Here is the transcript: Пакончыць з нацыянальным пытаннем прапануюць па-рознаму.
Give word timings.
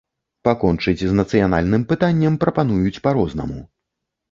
Пакончыць 0.47 1.01
з 1.09 1.13
нацыянальным 1.19 1.85
пытаннем 1.93 2.41
прапануюць 2.47 3.01
па-рознаму. 3.07 3.59